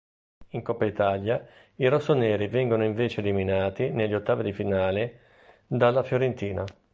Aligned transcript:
In 0.47 0.63
Coppa 0.63 0.85
Italia 0.85 1.47
i 1.75 1.87
rossoneri 1.87 2.47
vengono 2.47 2.83
invece 2.83 3.19
eliminati 3.19 3.91
negli 3.91 4.15
ottavi 4.15 4.41
di 4.41 4.51
finale 4.51 5.19
dalla 5.67 6.01
Fiorentina. 6.01 6.65